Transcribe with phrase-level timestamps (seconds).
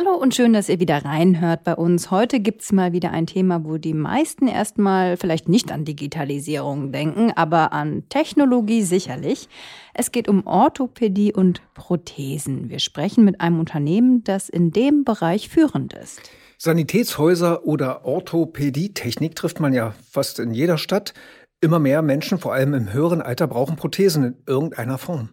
[0.00, 2.10] Hallo und schön, dass ihr wieder reinhört bei uns.
[2.10, 7.32] Heute gibt's mal wieder ein Thema, wo die meisten erstmal vielleicht nicht an Digitalisierung denken,
[7.36, 9.50] aber an Technologie sicherlich.
[9.92, 12.70] Es geht um Orthopädie und Prothesen.
[12.70, 16.22] Wir sprechen mit einem Unternehmen, das in dem Bereich führend ist.
[16.56, 21.12] Sanitätshäuser oder Orthopädietechnik trifft man ja fast in jeder Stadt.
[21.60, 25.28] Immer mehr Menschen, vor allem im höheren Alter, brauchen Prothesen in irgendeiner Form.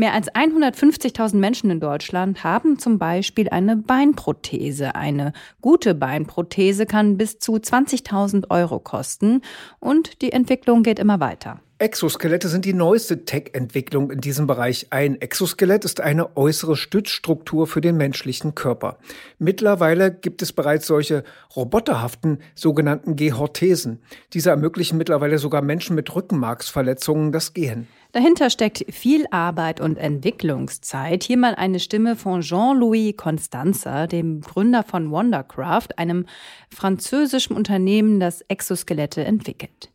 [0.00, 4.94] Mehr als 150.000 Menschen in Deutschland haben zum Beispiel eine Beinprothese.
[4.94, 9.42] Eine gute Beinprothese kann bis zu 20.000 Euro kosten
[9.80, 11.60] und die Entwicklung geht immer weiter.
[11.78, 14.86] Exoskelette sind die neueste Tech-Entwicklung in diesem Bereich.
[14.90, 18.98] Ein Exoskelett ist eine äußere Stützstruktur für den menschlichen Körper.
[19.40, 21.24] Mittlerweile gibt es bereits solche
[21.56, 24.00] roboterhaften sogenannten Gehorthesen.
[24.32, 27.88] Diese ermöglichen mittlerweile sogar Menschen mit Rückenmarksverletzungen das Gehen.
[28.12, 31.22] Dahinter steckt viel Arbeit und Entwicklungszeit.
[31.24, 36.24] Hier mal eine Stimme von Jean-Louis Constanza, dem Gründer von Wondercraft, einem
[36.74, 39.90] französischen Unternehmen, das Exoskelette entwickelt.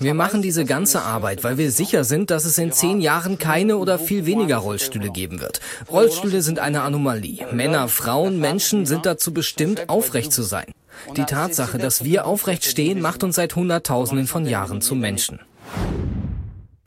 [0.00, 3.76] Wir machen diese ganze Arbeit, weil wir sicher sind, dass es in zehn Jahren keine
[3.76, 5.60] oder viel weniger Rollstühle geben wird.
[5.90, 7.46] Rollstühle sind eine Anomalie.
[7.52, 10.72] Männer, Frauen, Menschen sind dazu bestimmt, aufrecht zu sein.
[11.16, 15.40] Die Tatsache, dass wir aufrecht stehen, macht uns seit Hunderttausenden von Jahren zu Menschen.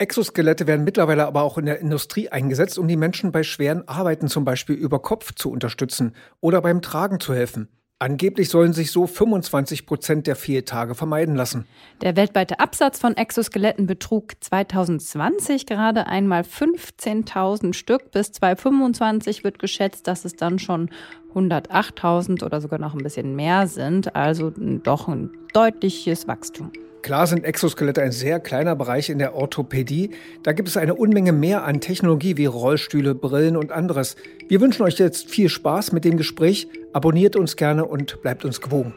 [0.02, 4.27] Exoskelette werden mittlerweile aber auch in der Industrie eingesetzt, um die Menschen bei schweren Arbeiten
[4.27, 7.67] zum Beispiel über Kopf zu unterstützen oder beim Tragen zu helfen.
[7.99, 11.67] Angeblich sollen sich so 25 Prozent der Fehltage vermeiden lassen.
[12.02, 18.09] Der weltweite Absatz von Exoskeletten betrug 2020 gerade einmal 15.000 Stück.
[18.09, 20.89] Bis 2025 wird geschätzt, dass es dann schon
[21.35, 24.16] 108.000 oder sogar noch ein bisschen mehr sind.
[24.16, 26.72] Also doch ein deutliches Wachstum.
[27.02, 30.11] Klar sind Exoskelette ein sehr kleiner Bereich in der Orthopädie.
[30.44, 34.16] Da gibt es eine Unmenge mehr an Technologie wie Rollstühle, Brillen und anderes.
[34.47, 36.67] Wir wünschen euch jetzt viel Spaß mit dem Gespräch.
[36.94, 38.94] Abonniert uns gerne und bleibt uns gewogen.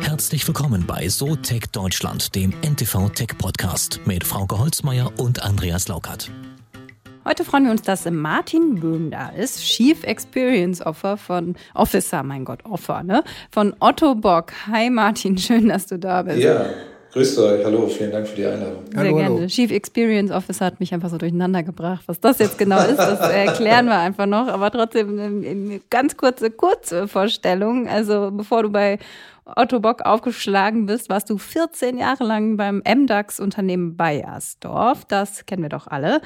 [0.00, 5.88] Herzlich willkommen bei So Tech Deutschland, dem NTV Tech Podcast mit Frauke Holzmeier und Andreas
[5.88, 6.30] Laukert.
[7.28, 12.46] Heute freuen wir uns, dass Martin Böhm da ist, Chief Experience Officer von Officer, mein
[12.46, 13.22] Gott, Offer, ne?
[13.50, 14.52] Von Otto Bock.
[14.66, 16.38] Hi Martin, schön, dass du da bist.
[16.38, 16.64] Ja,
[17.12, 18.84] Grüßt euch, hallo, vielen Dank für die Einladung.
[18.90, 19.34] Sehr hallo, gerne.
[19.36, 19.46] hallo.
[19.46, 22.02] Chief Experience Officer hat mich einfach so durcheinander gebracht.
[22.06, 24.48] Was das jetzt genau ist, das erklären wir einfach noch.
[24.48, 27.88] Aber trotzdem eine ganz kurze, kurze Vorstellung.
[27.88, 28.98] Also bevor du bei
[29.56, 35.04] Otto Bock aufgeschlagen bist, warst du 14 Jahre lang beim MDAX-Unternehmen Bayersdorf.
[35.04, 36.20] Das kennen wir doch alle.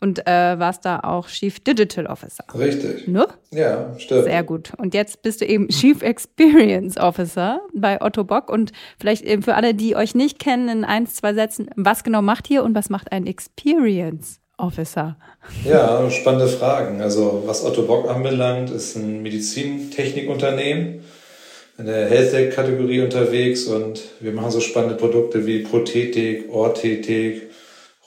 [0.00, 2.44] Und äh, warst da auch Chief Digital Officer.
[2.54, 3.08] Richtig.
[3.08, 3.26] Ne?
[3.52, 4.24] Ja, stimmt.
[4.24, 4.72] Sehr gut.
[4.76, 8.50] Und jetzt bist du eben Chief Experience Officer bei Otto Bock.
[8.50, 12.22] Und vielleicht eben für alle, die euch nicht kennen, in ein, zwei Sätzen, was genau
[12.22, 15.16] macht ihr und was macht ein Experience Officer?
[15.64, 17.00] Ja, spannende Fragen.
[17.00, 21.02] Also was Otto Bock anbelangt, ist ein Medizintechnikunternehmen
[21.78, 27.50] in der Health-Tech-Kategorie unterwegs und wir machen so spannende Produkte wie Prothetik, Orthetik,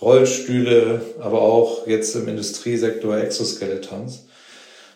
[0.01, 4.25] Rollstühle, aber auch jetzt im Industriesektor Exoskeletons.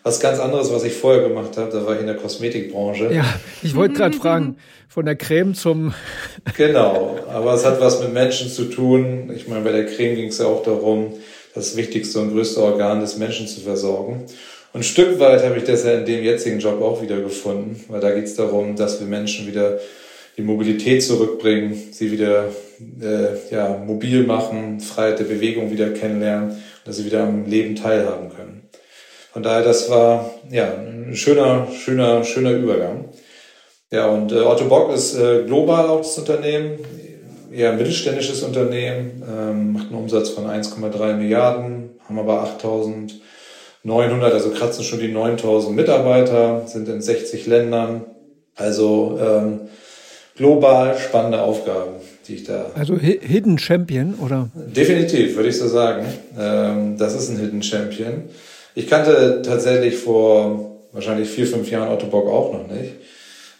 [0.04, 3.12] Was ganz anderes, was ich vorher gemacht habe, da war ich in der Kosmetikbranche.
[3.12, 3.24] Ja,
[3.62, 4.56] ich wollte gerade fragen,
[4.88, 5.94] von der Creme zum...
[6.56, 9.30] genau, aber es hat was mit Menschen zu tun.
[9.34, 11.14] Ich meine, bei der Creme ging es ja auch darum,
[11.54, 14.24] das wichtigste und größte Organ des Menschen zu versorgen.
[14.72, 17.84] Und ein Stück weit habe ich das ja in dem jetzigen Job auch wieder gefunden,
[17.88, 19.78] weil da geht es darum, dass wir Menschen wieder
[20.38, 22.48] die Mobilität zurückbringen, sie wieder
[23.00, 26.56] äh, ja, mobil machen, Freiheit der Bewegung wieder kennenlernen,
[26.86, 28.62] dass sie wieder am Leben teilhaben können.
[29.32, 33.10] Von daher, das war ja ein schöner, schöner, schöner Übergang.
[33.90, 36.78] Ja, und äh, Otto Bock ist äh, global auch das Unternehmen,
[37.52, 43.20] eher ein mittelständisches Unternehmen, ähm, macht einen Umsatz von 1,3 Milliarden, haben aber 8000
[43.84, 48.04] 900, also kratzen schon die 9000 Mitarbeiter, sind in 60 Ländern.
[48.54, 49.60] Also ähm,
[50.36, 51.92] global spannende Aufgaben,
[52.26, 52.70] die ich da.
[52.74, 54.50] Also Hidden Champion, oder?
[54.54, 56.06] Definitiv, würde ich so sagen.
[56.38, 58.24] Ähm, das ist ein Hidden Champion.
[58.74, 62.92] Ich kannte tatsächlich vor wahrscheinlich vier, fünf Jahren Otto Bock auch noch nicht.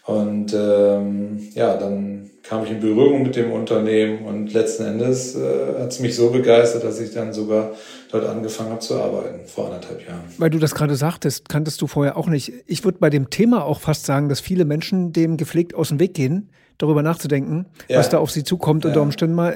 [0.05, 2.12] Und ähm, ja, dann
[2.53, 6.29] kam ich in Berührung mit dem Unternehmen und letzten Endes äh, hat es mich so
[6.29, 7.73] begeistert, dass ich dann sogar
[8.11, 10.21] dort angefangen habe zu arbeiten, vor anderthalb Jahren.
[10.37, 12.53] Weil du das gerade sagtest, kanntest du vorher auch nicht.
[12.67, 15.99] Ich würde bei dem Thema auch fast sagen, dass viele Menschen dem gepflegt aus dem
[15.99, 16.51] Weg gehen,
[16.83, 17.99] darüber nachzudenken, ja.
[17.99, 18.91] was da auf sie zukommt ja.
[18.91, 19.55] unter Umständen mal.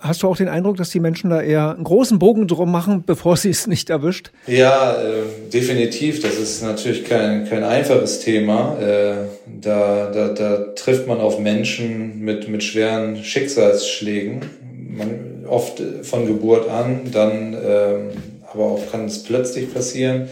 [0.00, 3.02] Hast du auch den Eindruck, dass die Menschen da eher einen großen Bogen drum machen,
[3.06, 4.32] bevor sie es nicht erwischt?
[4.46, 6.20] Ja, äh, definitiv.
[6.20, 8.76] Das ist natürlich kein, kein einfaches Thema.
[8.80, 9.14] Äh,
[9.60, 14.40] da, da, da trifft man auf Menschen mit, mit schweren Schicksalsschlägen.
[14.90, 18.10] Man, oft von Geburt an, dann ähm,
[18.52, 20.28] aber auch kann es plötzlich passieren.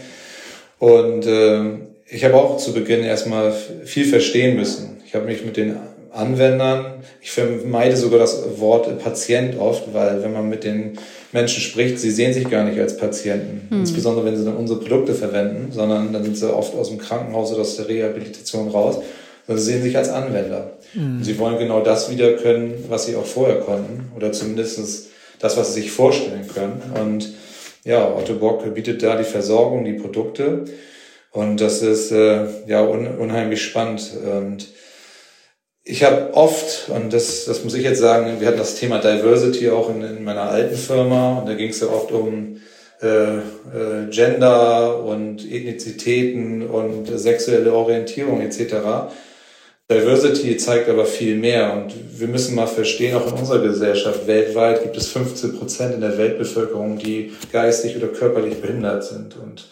[0.79, 1.61] Und äh,
[2.09, 3.53] ich habe auch zu Beginn erstmal
[3.85, 4.97] viel verstehen müssen.
[5.05, 5.77] Ich habe mich mit den
[6.13, 6.85] Anwendern,
[7.21, 10.97] ich vermeide sogar das Wort Patient oft, weil wenn man mit den
[11.31, 13.79] Menschen spricht, sie sehen sich gar nicht als Patienten, hm.
[13.79, 17.51] insbesondere wenn sie dann unsere Produkte verwenden, sondern dann sind sie oft aus dem Krankenhaus
[17.51, 18.99] oder aus der Rehabilitation raus,
[19.47, 20.77] sondern sie sehen sich als Anwender.
[20.93, 21.23] Hm.
[21.23, 25.07] Sie wollen genau das wieder können, was sie auch vorher konnten oder zumindest
[25.39, 26.81] das, was sie sich vorstellen können.
[27.01, 27.33] Und
[27.83, 30.65] ja, Otto Bock bietet da die Versorgung, die Produkte
[31.31, 34.67] und das ist äh, ja un unheimlich spannend und
[35.85, 39.69] ich habe oft, und das, das muss ich jetzt sagen, wir hatten das Thema Diversity
[39.69, 42.61] auch in, in meiner alten Firma und da ging es ja oft um
[43.01, 43.41] äh, äh,
[44.09, 49.11] Gender und Ethnizitäten und sexuelle Orientierung etc.
[49.91, 54.83] Diversity zeigt aber viel mehr und wir müssen mal verstehen, auch in unserer Gesellschaft weltweit
[54.83, 59.35] gibt es 15 Prozent in der Weltbevölkerung, die geistig oder körperlich behindert sind.
[59.35, 59.67] Und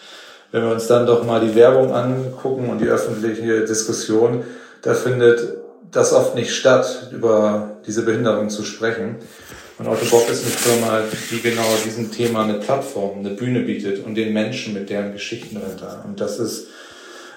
[0.51, 4.43] wenn wir uns dann doch mal die Werbung angucken und die öffentliche Diskussion,
[4.81, 5.60] da findet
[5.91, 9.17] das oft nicht statt, über diese Behinderung zu sprechen.
[9.77, 11.01] Und Otto Bock ist eine Firma,
[11.31, 15.55] die genau diesem Thema eine Plattform, eine Bühne bietet und den Menschen mit deren Geschichten
[15.55, 16.03] dahinter.
[16.05, 16.67] Und das ist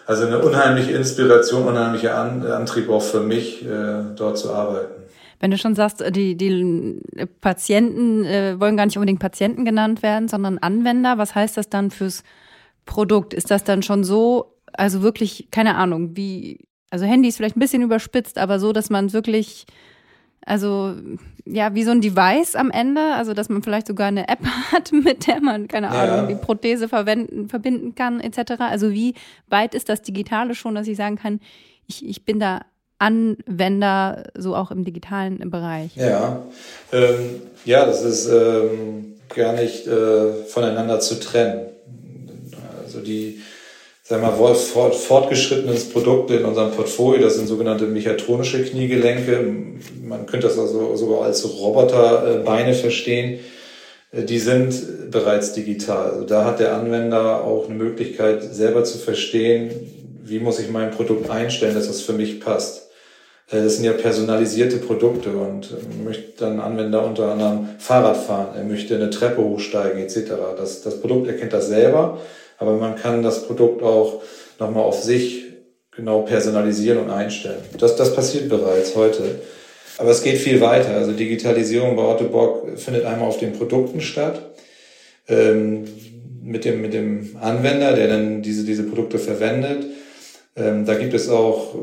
[0.06, 5.04] also eine unheimliche Inspiration, unheimlicher Antrieb auch für mich, äh, dort zu arbeiten.
[5.40, 7.00] Wenn du schon sagst, die, die
[7.40, 11.90] Patienten äh, wollen gar nicht unbedingt Patienten genannt werden, sondern Anwender, was heißt das dann
[11.90, 12.22] fürs
[12.86, 13.34] Produkt?
[13.34, 17.60] Ist das dann schon so, also wirklich, keine Ahnung, wie also Handy ist vielleicht ein
[17.60, 19.66] bisschen überspitzt, aber so, dass man wirklich,
[20.46, 20.94] also
[21.44, 24.38] ja, wie so ein Device am Ende, also dass man vielleicht sogar eine App
[24.72, 28.52] hat, mit der man, keine Ahnung, die Prothese verwenden, verbinden kann, etc.
[28.60, 29.14] Also wie
[29.48, 31.40] weit ist das Digitale schon, dass ich sagen kann,
[31.88, 32.60] ich, ich bin da
[33.00, 35.96] Anwender, so auch im digitalen Bereich?
[35.96, 36.44] Ja,
[36.92, 41.66] ähm, ja, das ist ähm, gar nicht äh, voneinander zu trennen.
[42.84, 43.40] Also die
[44.20, 47.22] sagen wir mal, fort, fortgeschrittenes Produkt in unserem Portfolio.
[47.22, 49.44] Das sind sogenannte mechatronische Kniegelenke.
[50.02, 53.40] Man könnte das also sogar als Roboterbeine verstehen.
[54.12, 56.10] Die sind bereits digital.
[56.12, 59.70] Also da hat der Anwender auch eine Möglichkeit, selber zu verstehen,
[60.22, 62.82] wie muss ich mein Produkt einstellen, dass das für mich passt.
[63.50, 65.70] Das sind ja personalisierte Produkte und
[66.04, 70.32] möchte dann Anwender unter anderem Fahrrad fahren, er möchte eine Treppe hochsteigen etc.
[70.56, 72.20] Das, das Produkt erkennt das selber
[72.58, 74.22] aber man kann das Produkt auch
[74.58, 75.44] nochmal auf sich
[75.90, 77.62] genau personalisieren und einstellen.
[77.78, 79.40] Das, das passiert bereits heute.
[79.98, 80.94] Aber es geht viel weiter.
[80.94, 84.40] Also Digitalisierung bei Ottobock findet einmal auf den Produkten statt.
[85.28, 85.84] Ähm,
[86.42, 89.86] mit dem, mit dem Anwender, der dann diese, diese Produkte verwendet.
[90.56, 91.74] Ähm, da gibt es auch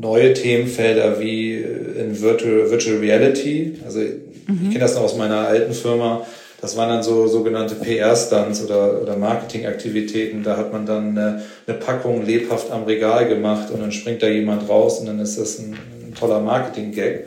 [0.00, 3.78] neue Themenfelder wie in Virtual, Virtual Reality.
[3.84, 4.58] Also mhm.
[4.64, 6.26] ich kenne das noch aus meiner alten Firma.
[6.60, 10.42] Das waren dann so sogenannte PR-Stunts oder, oder Marketingaktivitäten.
[10.42, 14.28] Da hat man dann eine, eine, Packung lebhaft am Regal gemacht und dann springt da
[14.28, 17.24] jemand raus und dann ist das ein, ein toller Marketing-Gag.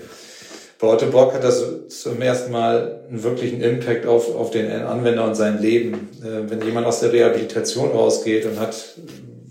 [0.80, 5.24] Bei Otto Bock hat das zum ersten Mal einen wirklichen Impact auf, auf den Anwender
[5.24, 6.10] und sein Leben.
[6.22, 8.76] Äh, wenn jemand aus der Rehabilitation rausgeht und hat,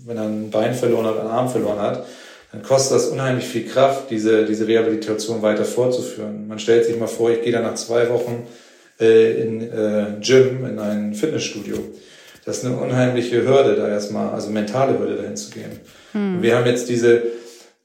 [0.05, 2.05] wenn er ein Bein verloren hat, einen Arm verloren hat,
[2.53, 6.47] dann kostet das unheimlich viel Kraft, diese, diese Rehabilitation weiter fortzuführen.
[6.47, 8.47] Man stellt sich mal vor, ich gehe da nach zwei Wochen
[8.99, 11.77] äh, in äh, Gym, in ein Fitnessstudio.
[12.45, 15.79] Das ist eine unheimliche Hürde, da erstmal, also mentale Hürde dahin zu gehen.
[16.11, 16.41] Hm.
[16.41, 17.23] wir haben jetzt diese,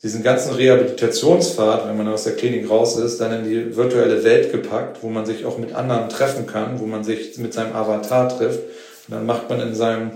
[0.02, 4.52] diesen ganzen Rehabilitationspfad, wenn man aus der Klinik raus ist, dann in die virtuelle Welt
[4.52, 8.28] gepackt, wo man sich auch mit anderen treffen kann, wo man sich mit seinem Avatar
[8.28, 8.60] trifft.
[9.08, 10.12] Und dann macht man in seinem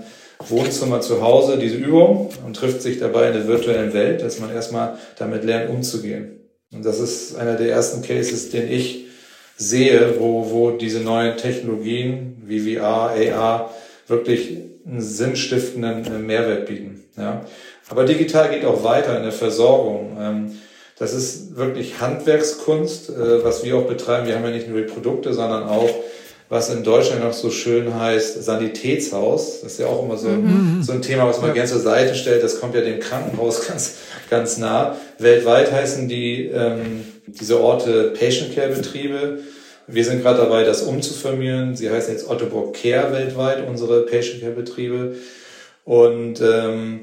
[0.48, 4.52] Wohnzimmer zu Hause diese Übung und trifft sich dabei in der virtuellen Welt, dass man
[4.52, 6.40] erstmal damit lernt, umzugehen.
[6.72, 9.06] Und das ist einer der ersten Cases, den ich
[9.56, 13.70] sehe, wo, wo diese neuen Technologien wie VR, AR
[14.06, 17.04] wirklich einen sinnstiftenden Mehrwert bieten.
[17.16, 17.44] Ja.
[17.88, 20.16] Aber digital geht auch weiter in der Versorgung.
[20.18, 20.52] Ähm,
[20.98, 24.26] das ist wirklich Handwerkskunst, äh, was wir auch betreiben.
[24.26, 25.90] Wir haben ja nicht nur die Produkte, sondern auch,
[26.52, 29.62] was in Deutschland noch so schön heißt, Sanitätshaus.
[29.62, 30.82] Das ist ja auch immer so, mhm.
[30.82, 31.54] so ein Thema, was man ja.
[31.54, 32.42] gerne zur Seite stellt.
[32.42, 33.94] Das kommt ja dem Krankenhaus ganz,
[34.28, 34.98] ganz nah.
[35.18, 39.38] Weltweit heißen die ähm, diese Orte Patient Care Betriebe.
[39.86, 41.74] Wir sind gerade dabei, das umzufirmieren.
[41.74, 45.16] Sie heißen jetzt Ottobock Care weltweit, unsere Patient Care Betriebe.
[45.86, 47.00] Und ähm,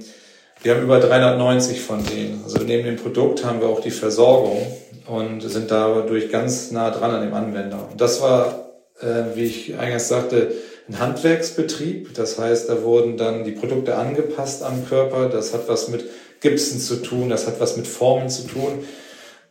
[0.62, 2.44] wir haben über 390 von denen.
[2.44, 4.62] Also neben dem Produkt haben wir auch die Versorgung
[5.08, 7.89] und sind dadurch ganz nah dran an dem Anwender.
[7.89, 8.68] Und das war,
[9.01, 10.51] äh, wie ich eingangs sagte,
[10.88, 12.13] ein Handwerksbetrieb.
[12.15, 15.29] Das heißt, da wurden dann die Produkte angepasst am Körper.
[15.29, 16.06] Das hat was mit
[16.41, 18.84] Gipsen zu tun, das hat was mit Formen zu tun.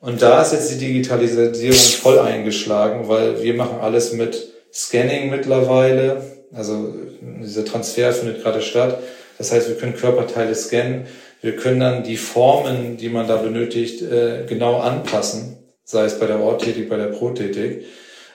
[0.01, 6.23] Und da ist jetzt die Digitalisierung voll eingeschlagen, weil wir machen alles mit Scanning mittlerweile.
[6.53, 6.95] Also
[7.43, 8.99] dieser Transfer findet gerade statt.
[9.39, 11.07] Das heißt, wir können Körperteile scannen.
[11.41, 16.27] Wir können dann die Formen, die man da benötigt, äh, genau anpassen, sei es bei
[16.27, 17.85] der Orttätig, bei der Prothetik.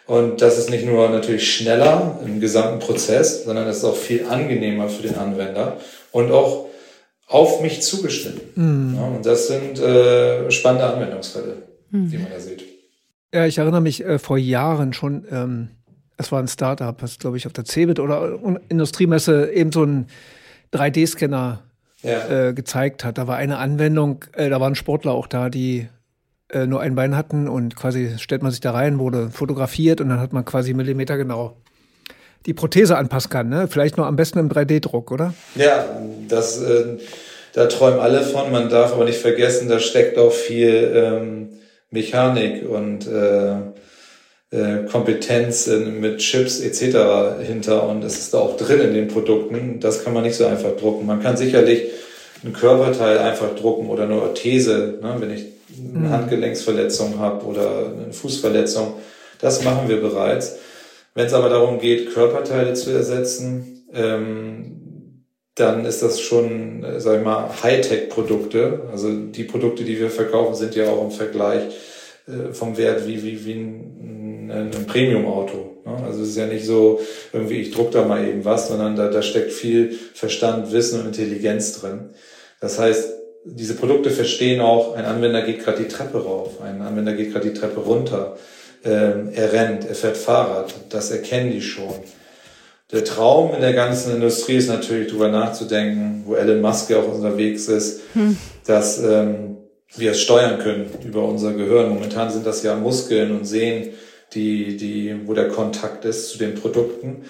[0.06, 4.26] Und das ist nicht nur natürlich schneller im gesamten Prozess, sondern es ist auch viel
[4.26, 5.78] angenehmer für den Anwender
[6.12, 6.66] und auch
[7.28, 8.42] auf mich zugeschnitten.
[8.56, 8.96] Mhm.
[8.96, 12.10] Ja, und das sind äh, spannende Anwendungsfälle, mhm.
[12.10, 12.64] die man da sieht.
[13.34, 15.70] Ja, ich erinnere mich äh, vor Jahren schon, ähm,
[16.18, 20.08] es war ein Startup, das glaube ich auf der CeBIT oder Industriemesse eben so ein
[20.74, 21.64] 3D-Scanner
[22.04, 22.50] ja.
[22.50, 23.18] äh, gezeigt hat.
[23.18, 25.88] Da war eine Anwendung, äh, da waren Sportler auch da, die
[26.54, 30.10] äh, nur ein Bein hatten und quasi stellt man sich da rein, wurde fotografiert und
[30.10, 31.56] dann hat man quasi millimetergenau
[32.46, 33.50] die Prothese anpassen kann.
[33.50, 33.68] Ne?
[33.68, 35.34] Vielleicht nur am besten im 3D-Druck, oder?
[35.56, 35.86] Ja,
[36.28, 36.98] das, äh,
[37.54, 38.52] da träumen alle von.
[38.52, 41.50] Man darf aber nicht vergessen, da steckt auch viel ähm,
[41.90, 43.54] Mechanik und äh,
[44.52, 47.44] äh, Kompetenz mit Chips etc.
[47.44, 49.80] hinter und es ist da auch drin in den Produkten.
[49.80, 51.06] Das kann man nicht so einfach drucken.
[51.06, 51.84] Man kann sicherlich
[52.44, 55.46] ein Körperteil einfach drucken oder eine Orthese, ne, wenn ich
[55.78, 56.10] eine mhm.
[56.10, 58.96] Handgelenksverletzung habe oder eine Fußverletzung.
[59.40, 60.58] Das machen wir bereits.
[61.16, 65.26] Wenn es aber darum geht, Körperteile zu ersetzen, ähm,
[65.56, 68.90] dann ist das schon, äh, sag ich mal, Hightech-Produkte.
[68.92, 71.64] Also die Produkte, die wir verkaufen, sind ja auch im Vergleich
[72.28, 75.82] äh, vom Wert wie, wie, wie ein, ein Premium-Auto.
[75.86, 76.04] Ne?
[76.06, 77.00] Also es ist ja nicht so,
[77.32, 81.08] irgendwie ich druck da mal eben was, sondern da, da steckt viel Verstand, Wissen und
[81.08, 82.10] Intelligenz drin.
[82.60, 83.14] Das heißt,
[83.46, 87.50] diese Produkte verstehen auch, ein Anwender geht gerade die Treppe rauf, ein Anwender geht gerade
[87.50, 88.38] die Treppe runter,
[88.86, 91.94] ähm, er rennt, er fährt Fahrrad, das erkennen die schon.
[92.92, 97.14] Der Traum in der ganzen Industrie ist natürlich darüber nachzudenken, wo Elon Musk ja auch
[97.14, 98.38] unterwegs ist, hm.
[98.66, 99.58] dass ähm,
[99.96, 101.90] wir es steuern können über unser Gehirn.
[101.90, 103.90] Momentan sind das ja Muskeln und Sehen,
[104.34, 107.26] die, die, wo der Kontakt ist zu den Produkten.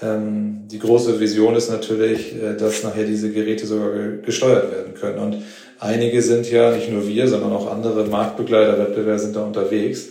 [0.00, 5.18] Ähm, die große Vision ist natürlich, äh, dass nachher diese Geräte sogar gesteuert werden können.
[5.18, 5.42] Und
[5.80, 10.08] einige sind ja, nicht nur wir, sondern auch andere Marktbegleiter, Wettbewerber sind da unterwegs,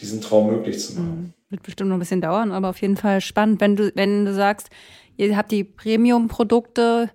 [0.00, 1.06] diesen Traum möglich zu machen.
[1.08, 1.32] Mhm.
[1.50, 3.60] Wird bestimmt noch ein bisschen dauern, aber auf jeden Fall spannend.
[3.60, 4.68] Wenn du, wenn du sagst,
[5.16, 7.10] ihr habt die Premium-Produkte,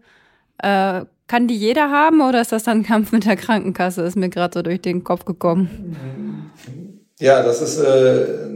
[0.60, 4.02] äh, kann die jeder haben oder ist das dann ein Kampf mit der Krankenkasse?
[4.02, 6.52] Ist mir gerade so durch den Kopf gekommen.
[7.20, 8.48] Ja, das ist äh,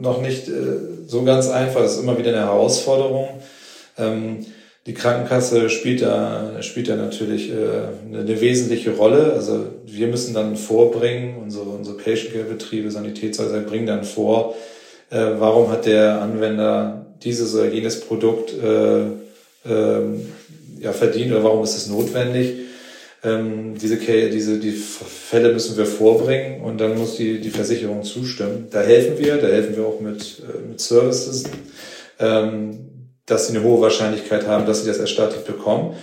[0.00, 0.52] noch nicht äh,
[1.06, 1.80] so ganz einfach.
[1.80, 3.28] Das ist immer wieder eine Herausforderung.
[3.98, 4.46] Ähm,
[4.86, 7.54] die Krankenkasse spielt da, spielt da natürlich äh,
[8.06, 9.32] eine, eine, wesentliche Rolle.
[9.32, 14.54] Also wir müssen dann vorbringen, unsere, unsere Patient Care Betriebe, Sanitätshäuser bringen dann vor,
[15.10, 19.06] äh, warum hat der Anwender dieses oder jenes Produkt äh,
[19.68, 20.02] äh,
[20.80, 22.65] ja, verdient oder warum ist es notwendig.
[23.26, 28.68] Ähm, diese, diese die Fälle müssen wir vorbringen und dann muss die, die Versicherung zustimmen.
[28.70, 31.44] Da helfen wir, da helfen wir auch mit, äh, mit Services,
[32.20, 32.78] ähm,
[33.26, 35.96] dass sie eine hohe Wahrscheinlichkeit haben, dass sie das erstattet bekommen.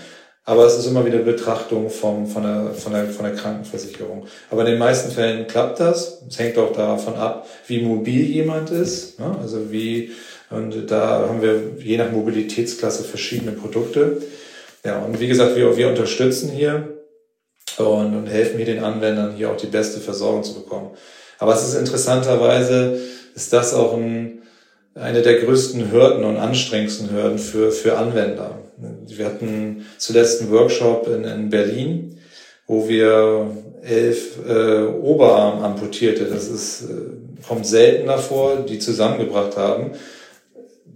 [0.43, 4.25] Aber es ist immer wieder Betrachtung vom, von, der, von, der, von der Krankenversicherung.
[4.49, 6.21] Aber in den meisten Fällen klappt das.
[6.27, 9.17] Es hängt auch davon ab, wie mobil jemand ist.
[9.21, 9.37] Ne?
[9.41, 10.11] Also wie,
[10.49, 14.21] und da haben wir je nach Mobilitätsklasse verschiedene Produkte.
[14.85, 16.92] Ja, und wie gesagt, wir, wir unterstützen hier
[17.79, 20.91] und, und helfen hier den Anwendern, hier auch die beste Versorgung zu bekommen.
[21.39, 22.99] Aber es ist interessanterweise,
[23.35, 24.41] ist das auch ein,
[24.95, 28.59] eine der größten Hürden und anstrengendsten Hürden für, für Anwender.
[29.07, 32.19] Wir hatten zuletzt einen Workshop in, in Berlin,
[32.67, 33.51] wo wir
[33.81, 39.91] elf äh, Oberarm amputierte, das ist, äh, kommt seltener vor, die zusammengebracht haben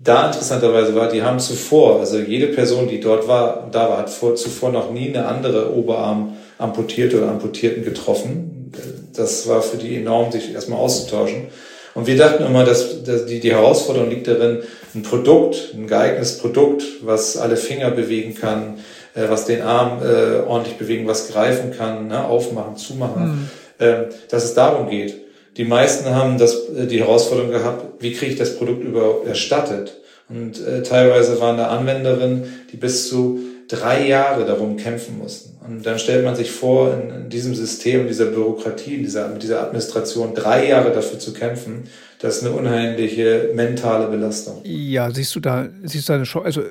[0.07, 4.09] da interessanterweise war, die haben zuvor, also jede Person, die dort war, da war, hat
[4.09, 8.71] vor, zuvor noch nie eine andere Oberarm amputierte oder Amputierten getroffen.
[9.15, 11.47] Das war für die enorm, sich erstmal auszutauschen.
[11.93, 14.59] Und wir dachten immer, dass, dass die, die Herausforderung liegt darin,
[14.93, 18.79] ein Produkt, ein geeignetes Produkt, was alle Finger bewegen kann,
[19.15, 23.49] äh, was den Arm äh, ordentlich bewegen, was greifen kann, ne, aufmachen, zumachen,
[23.79, 23.85] mhm.
[23.85, 23.95] äh,
[24.29, 25.15] dass es darum geht.
[25.57, 29.97] Die meisten haben das, äh, die Herausforderung gehabt, wie kriege ich das Produkt überhaupt erstattet?
[30.29, 35.57] Und äh, teilweise waren da Anwenderinnen, die bis zu drei Jahre darum kämpfen mussten.
[35.65, 39.61] Und dann stellt man sich vor, in, in diesem System, dieser Bürokratie, dieser, mit dieser
[39.61, 41.83] Administration drei Jahre dafür zu kämpfen,
[42.19, 44.61] das ist eine unheimliche mentale Belastung.
[44.63, 46.45] Ja, siehst du da, siehst du da eine Chance?
[46.45, 46.61] Also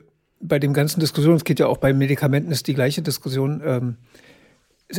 [0.41, 3.62] bei dem ganzen Diskussion, es geht ja auch bei Medikamenten, ist die gleiche Diskussion.
[3.65, 3.97] Ähm,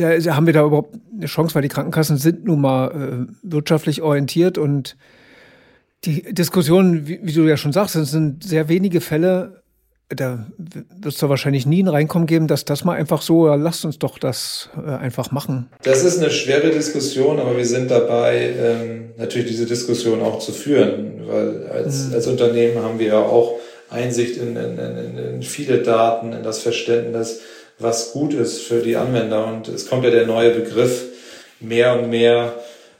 [0.00, 4.58] haben wir da überhaupt eine Chance, weil die Krankenkassen sind nun mal äh, wirtschaftlich orientiert
[4.58, 4.96] und
[6.04, 9.62] die Diskussion, wie, wie, du ja schon sagst, sind sehr wenige Fälle,
[10.08, 13.84] da wird es da wahrscheinlich nie ein Reinkommen geben, dass das mal einfach so, lasst
[13.84, 15.68] uns doch das äh, einfach machen.
[15.82, 20.52] Das ist eine schwere Diskussion, aber wir sind dabei, ähm, natürlich diese Diskussion auch zu
[20.52, 22.14] führen, weil als, mhm.
[22.14, 23.58] als Unternehmen haben wir ja auch
[23.90, 27.40] Einsicht in, in, in, in viele Daten, in das Verständnis,
[27.78, 29.46] was gut ist für die Anwender.
[29.46, 31.04] Und es kommt ja der neue Begriff
[31.60, 32.54] mehr und mehr,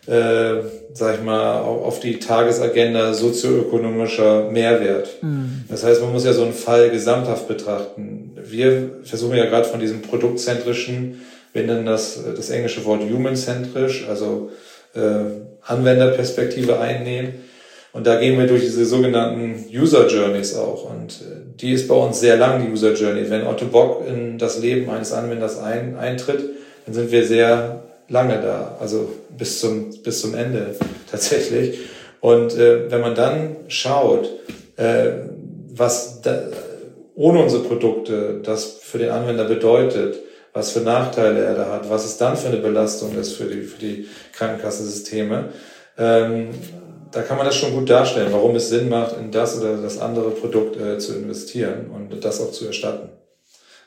[0.09, 0.63] äh,
[0.95, 5.23] sag ich mal, auf die Tagesagenda sozioökonomischer Mehrwert.
[5.23, 5.65] Mhm.
[5.69, 8.37] Das heißt, man muss ja so einen Fall gesamthaft betrachten.
[8.43, 11.21] Wir versuchen ja gerade von diesem produktzentrischen,
[11.53, 14.51] wir nennen das das englische Wort human-zentrisch, also
[14.95, 15.01] äh,
[15.63, 17.35] Anwenderperspektive einnehmen.
[17.93, 20.91] Und da gehen wir durch diese sogenannten User Journeys auch.
[20.91, 23.29] Und äh, die ist bei uns sehr lang, die User Journey.
[23.29, 26.45] Wenn Otto Bock in das Leben eines Anwenders ein, eintritt,
[26.87, 30.77] dann sind wir sehr lange da, also bis zum, bis zum Ende
[31.11, 31.79] tatsächlich.
[32.21, 34.29] Und äh, wenn man dann schaut,
[34.77, 35.11] äh,
[35.71, 36.43] was da,
[37.15, 40.19] ohne unsere Produkte das für den Anwender bedeutet,
[40.53, 43.63] was für Nachteile er da hat, was es dann für eine Belastung ist für die,
[43.63, 45.51] für die Krankenkassensysteme,
[45.99, 46.51] ähm,
[47.13, 49.99] da kann man das schon gut darstellen, warum es Sinn macht, in das oder das
[49.99, 53.09] andere Produkt äh, zu investieren und das auch zu erstatten.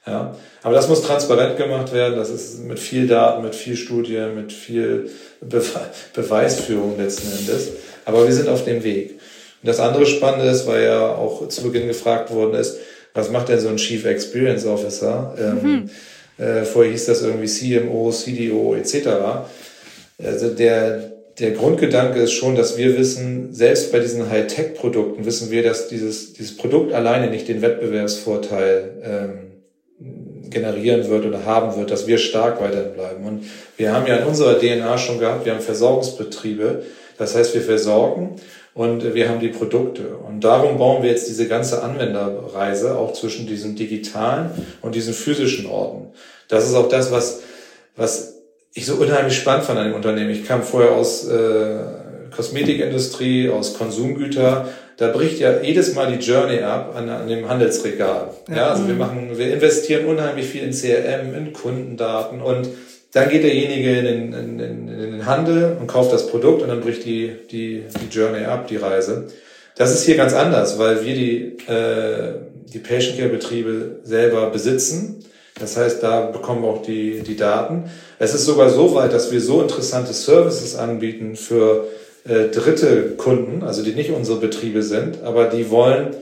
[0.08, 2.16] Ja, aber das muss transparent gemacht werden.
[2.16, 5.10] Das ist mit viel Daten, mit viel Studien, mit viel
[5.42, 5.62] Be
[6.14, 7.70] Beweisführung letzten Endes.
[8.06, 9.12] Aber wir sind auf dem Weg.
[9.12, 12.78] Und das andere Spannende ist, weil ja auch zu Beginn gefragt worden ist,
[13.14, 15.36] was macht denn so ein Chief Experience Officer?
[15.38, 15.90] Ähm,
[16.38, 16.44] mhm.
[16.44, 19.08] äh, vorher hieß das irgendwie CMO, CDO etc.
[20.18, 25.62] Also der, der Grundgedanke ist schon, dass wir wissen, selbst bei diesen Hightech-Produkten wissen wir,
[25.62, 29.51] dass dieses, dieses Produkt alleine nicht den Wettbewerbsvorteil ähm,
[30.50, 33.26] generieren wird oder haben wird, dass wir stark weiterhin bleiben.
[33.26, 33.46] Und
[33.78, 36.84] wir haben ja in unserer DNA schon gehabt, wir haben Versorgungsbetriebe,
[37.18, 38.36] das heißt, wir versorgen
[38.74, 40.16] und wir haben die Produkte.
[40.16, 44.50] Und darum bauen wir jetzt diese ganze Anwenderreise auch zwischen diesen digitalen
[44.82, 46.08] und diesen physischen Orten.
[46.48, 47.42] Das ist auch das, was,
[47.96, 48.36] was
[48.74, 50.30] ich so unheimlich spannend fand an dem Unternehmen.
[50.30, 51.80] Ich kam vorher aus äh,
[52.36, 54.68] Kosmetikindustrie, aus Konsumgüter
[55.02, 58.36] da bricht ja jedes Mal die Journey ab an, an dem Handelsregal.
[58.48, 62.70] Ja, ja also wir machen, wir investieren unheimlich viel in CRM, in Kundendaten und
[63.12, 66.68] dann geht derjenige in den, in, in, in den Handel und kauft das Produkt und
[66.68, 69.26] dann bricht die, die, die Journey ab, die Reise.
[69.76, 72.36] Das ist hier ganz anders, weil wir die, äh,
[72.72, 75.26] die Patient Care Betriebe selber besitzen.
[75.60, 77.90] Das heißt, da bekommen wir auch die, die Daten.
[78.20, 81.88] Es ist sogar so weit, dass wir so interessante Services anbieten für
[82.28, 86.16] äh, dritte Kunden, also die nicht unsere Betriebe sind, aber die wollen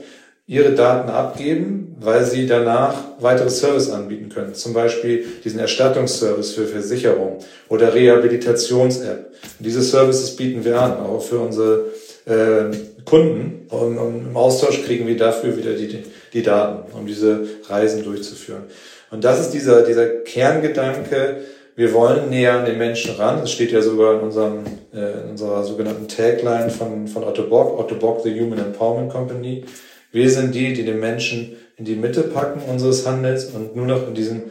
[0.46, 4.54] ihre Daten abgeben, weil sie danach weitere Service anbieten können.
[4.54, 9.32] Zum Beispiel diesen Erstattungsservice für Versicherung oder Rehabilitations-App.
[9.60, 11.84] Diese Services bieten wir an, auch für unsere
[12.24, 13.66] äh, Kunden.
[13.68, 18.64] Und, und, im Austausch kriegen wir dafür wieder die, die Daten, um diese Reisen durchzuführen.
[19.10, 21.36] Und das ist dieser, dieser Kerngedanke,
[21.76, 23.42] wir wollen näher an den Menschen ran.
[23.42, 27.94] Es steht ja sogar in, unserem, in unserer sogenannten Tagline von, von Otto Bock, Otto
[27.94, 29.64] Bock, the Human Empowerment Company.
[30.12, 34.08] Wir sind die, die den Menschen in die Mitte packen unseres Handels und nur noch
[34.08, 34.42] in diesen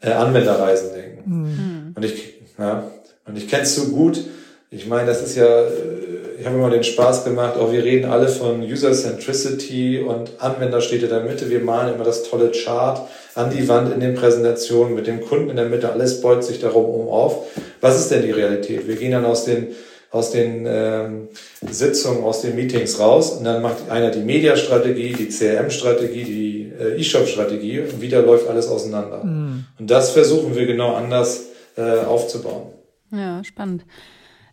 [0.00, 1.22] äh, Anwenderreisen denken.
[1.30, 1.92] Mhm.
[1.94, 2.90] Und ich, ja,
[3.26, 4.24] und ich kenne es so gut.
[4.70, 6.05] Ich meine, das ist ja, äh,
[6.46, 10.80] ich habe immer den Spaß gemacht, auch wir reden alle von User Centricity und Anwender
[10.80, 11.50] steht in der Mitte.
[11.50, 13.00] Wir malen immer das tolle Chart
[13.34, 16.60] an die Wand in den Präsentationen mit dem Kunden in der Mitte, alles beugt sich
[16.60, 17.48] darum um auf.
[17.80, 18.86] Was ist denn die Realität?
[18.86, 19.74] Wir gehen dann aus den
[20.12, 21.28] aus den ähm,
[21.68, 27.00] Sitzungen, aus den Meetings raus und dann macht einer die Mediastrategie, die CRM-Strategie, die äh,
[27.00, 29.24] E-Shop-Strategie und wieder läuft alles auseinander.
[29.24, 29.64] Mhm.
[29.80, 32.68] Und das versuchen wir genau anders äh, aufzubauen.
[33.10, 33.84] Ja, spannend.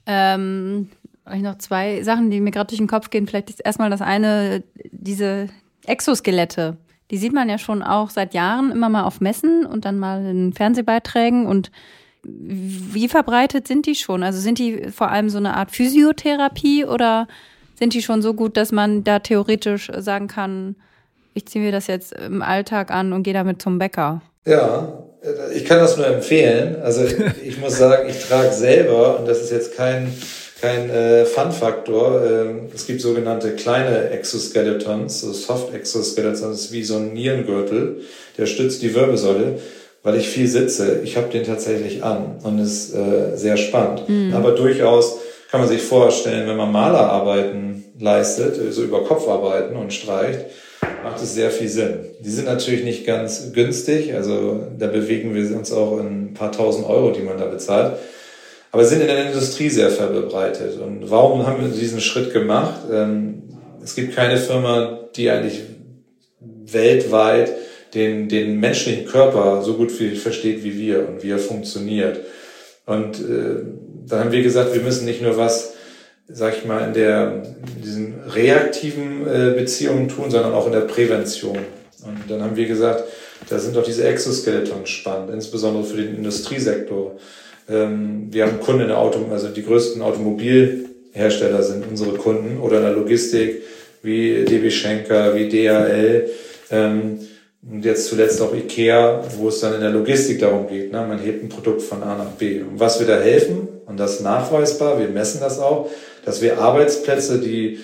[0.08, 0.90] Ähm,
[1.34, 3.28] ich noch zwei Sachen, die mir gerade durch den Kopf gehen.
[3.28, 5.48] Vielleicht ist erstmal das eine, diese
[5.86, 6.78] Exoskelette.
[7.12, 10.26] Die sieht man ja schon auch seit Jahren immer mal auf Messen und dann mal
[10.26, 11.46] in Fernsehbeiträgen.
[11.46, 11.72] Und
[12.24, 14.24] wie verbreitet sind die schon?
[14.24, 17.28] Also sind die vor allem so eine Art Physiotherapie oder
[17.76, 20.76] sind die schon so gut, dass man da theoretisch sagen kann,
[21.34, 24.22] ich ziehe mir das jetzt im Alltag an und gehe damit zum Bäcker?
[24.46, 25.04] Ja,
[25.54, 26.82] ich kann das nur empfehlen.
[26.82, 27.06] Also
[27.44, 30.14] ich muss sagen, ich trage selber, und das ist jetzt kein
[30.64, 32.24] kein äh, Fun-Faktor.
[32.26, 37.98] Ähm, es gibt sogenannte kleine Exoskeletons, so Soft-Exoskeletons, wie so ein Nierengürtel,
[38.38, 39.60] der stützt die Wirbelsäule,
[40.04, 41.02] weil ich viel sitze.
[41.04, 44.08] Ich habe den tatsächlich an und ist äh, sehr spannend.
[44.08, 44.34] Mhm.
[44.34, 45.18] Aber durchaus
[45.52, 50.46] kann man sich vorstellen, wenn man Malerarbeiten leistet, so über Kopfarbeiten und streicht,
[51.04, 52.06] macht es sehr viel Sinn.
[52.22, 56.54] Die sind natürlich nicht ganz günstig, also da bewegen wir uns auch in ein paar
[56.54, 57.98] tausend Euro, die man da bezahlt
[58.74, 60.82] aber sind in der Industrie sehr verbreitet.
[60.82, 62.82] Und warum haben wir diesen Schritt gemacht?
[62.92, 63.44] Ähm,
[63.84, 65.62] es gibt keine Firma, die eigentlich
[66.42, 67.52] weltweit
[67.94, 72.22] den, den menschlichen Körper so gut versteht wie wir und wie er funktioniert.
[72.88, 73.64] Und äh,
[74.08, 75.74] da haben wir gesagt, wir müssen nicht nur was
[76.28, 77.44] sag ich mal, in der
[77.76, 81.60] in diesen reaktiven äh, Beziehungen tun, sondern auch in der Prävention.
[82.04, 83.04] Und dann haben wir gesagt,
[83.50, 87.18] da sind doch diese Exoskeletons spannend, insbesondere für den Industriesektor.
[87.70, 92.78] Ähm, wir haben Kunden in der Auto, also die größten Automobilhersteller sind unsere Kunden oder
[92.78, 93.62] in der Logistik
[94.02, 96.30] wie DB Schenker, wie DHL.
[96.72, 97.20] Ähm,
[97.70, 100.92] und jetzt zuletzt auch IKEA, wo es dann in der Logistik darum geht.
[100.92, 101.06] Ne?
[101.08, 102.60] Man hebt ein Produkt von A nach B.
[102.60, 105.90] Und was wir da helfen, und das nachweisbar, wir messen das auch,
[106.26, 107.80] dass wir Arbeitsplätze, die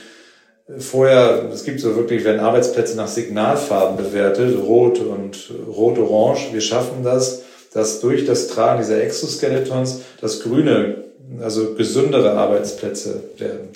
[0.78, 6.54] vorher, es gibt so wirklich, werden Arbeitsplätze nach Signalfarben bewertet, rot und rot-orange.
[6.54, 11.04] Wir schaffen das, dass durch das Tragen dieser Exoskeletons das grüne,
[11.42, 13.70] also gesündere Arbeitsplätze werden.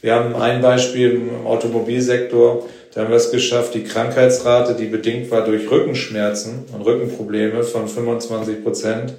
[0.00, 5.30] Wir haben ein Beispiel im Automobilsektor, da haben wir es geschafft, die Krankheitsrate, die bedingt
[5.30, 9.14] war durch Rückenschmerzen und Rückenprobleme von 25 Prozent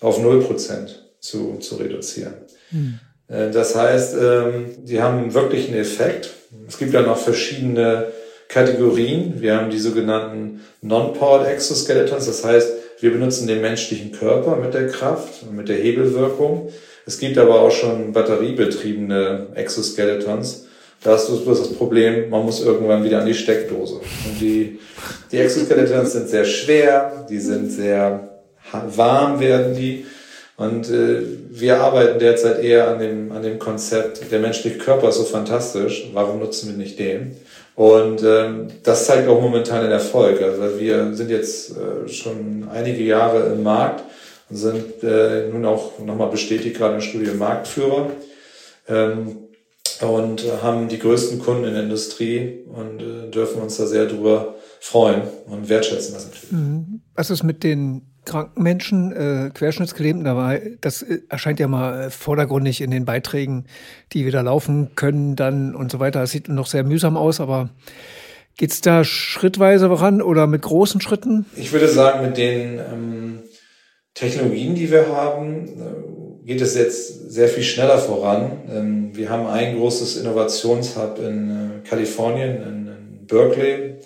[0.00, 2.34] auf 0 Prozent zu, zu reduzieren.
[2.70, 3.00] Hm.
[3.28, 6.30] Das heißt, ähm, die haben wirklich einen Effekt.
[6.68, 8.08] Es gibt dann auch verschiedene
[8.48, 9.40] Kategorien.
[9.40, 12.26] Wir haben die sogenannten Non-Powered Exoskeletons.
[12.26, 12.72] Das heißt,
[13.04, 16.70] wir benutzen den menschlichen Körper mit der Kraft mit der Hebelwirkung.
[17.04, 20.64] Es gibt aber auch schon batteriebetriebene Exoskeletons.
[21.02, 23.96] Da du bloß das Problem, man muss irgendwann wieder an die Steckdose.
[23.96, 24.78] Und die,
[25.30, 28.40] die Exoskeletons sind sehr schwer, die sind sehr
[28.72, 30.06] warm werden die.
[30.56, 35.16] Und äh, wir arbeiten derzeit eher an dem, an dem Konzept, der menschliche Körper ist
[35.16, 37.36] so fantastisch, warum nutzen wir nicht den?
[37.76, 40.40] Und ähm, das zeigt auch momentan den Erfolg.
[40.40, 44.04] Also wir sind jetzt äh, schon einige Jahre im Markt
[44.48, 48.10] und sind äh, nun auch nochmal bestätigt gerade in der Studie Marktführer
[48.88, 49.38] ähm,
[50.00, 54.54] und haben die größten Kunden in der Industrie und äh, dürfen uns da sehr drüber
[54.78, 56.52] freuen und wertschätzen das natürlich.
[56.52, 57.00] Mhm.
[57.16, 60.76] Was ist mit den kranken Menschen, äh, Querschnittsgelähmten dabei?
[60.80, 63.66] Das äh, erscheint ja mal vordergründig in den Beiträgen,
[64.12, 66.20] die wieder laufen können dann und so weiter.
[66.20, 67.70] Das sieht noch sehr mühsam aus, aber
[68.56, 71.46] geht's da schrittweise voran oder mit großen Schritten?
[71.56, 73.38] Ich würde sagen, mit den ähm,
[74.14, 78.52] Technologien, die wir haben, äh, geht es jetzt sehr viel schneller voran.
[78.70, 83.96] Ähm, wir haben ein großes Innovationshub in äh, Kalifornien, in, in Berkeley.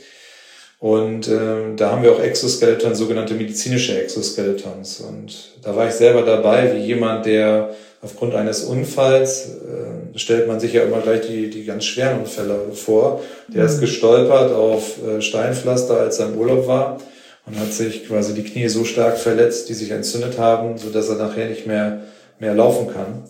[0.81, 5.01] Und äh, da haben wir auch Exoskeletons, sogenannte medizinische Exoskeletons.
[5.01, 10.61] Und da war ich selber dabei, wie jemand, der aufgrund eines Unfalls, äh, stellt man
[10.61, 13.81] sich ja immer gleich die, die ganz schweren Unfälle vor, der ist mhm.
[13.83, 17.01] gestolpert auf äh, Steinpflaster, als er im Urlaub war
[17.47, 21.09] und hat sich quasi die Knie so stark verletzt, die sich entzündet haben, so dass
[21.09, 22.03] er nachher nicht mehr,
[22.39, 23.25] mehr laufen kann.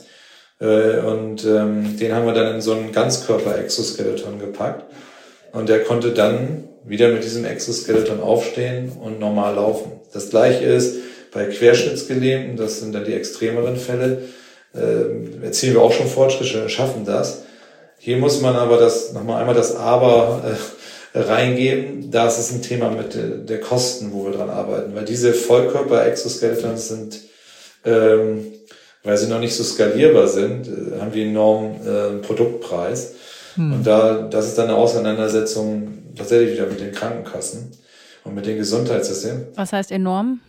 [0.61, 4.85] Äh, und ähm, den haben wir dann in so einen Ganzkörper-Exoskeleton gepackt.
[5.53, 9.93] Und der konnte dann wieder mit diesem Exoskeleton aufstehen und normal laufen.
[10.12, 10.97] Das gleiche ist
[11.33, 14.23] bei Querschnittsgelähmten, das sind dann die extremeren Fälle,
[14.75, 17.43] äh, erzielen wir auch schon Fortschritte, schaffen das.
[17.99, 22.11] Hier muss man aber das nochmal einmal das Aber äh, reingeben.
[22.11, 25.33] Da ist es ein Thema mit äh, der Kosten, wo wir dran arbeiten, weil diese
[25.33, 27.21] Vollkörper-Exoskeletons sind,
[27.85, 28.47] ähm,
[29.03, 33.14] weil sie noch nicht so skalierbar sind, äh, haben die enormen äh, Produktpreis.
[33.55, 33.73] Hm.
[33.73, 37.73] Und da, das ist dann eine Auseinandersetzung tatsächlich wieder mit den Krankenkassen
[38.25, 39.49] und mit den Gesundheitssystemen.
[39.55, 40.40] Was heißt enorm?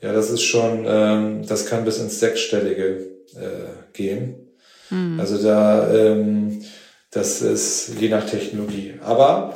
[0.00, 4.34] Ja, das ist schon, ähm, das kann bis ins Sechsstellige äh, gehen.
[4.90, 5.18] Hm.
[5.18, 6.62] Also da, ähm,
[7.10, 8.94] das ist je nach Technologie.
[9.02, 9.54] Aber